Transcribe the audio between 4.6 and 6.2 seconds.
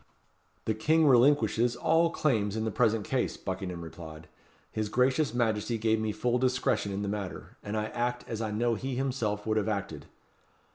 "His gracious Majesty gave me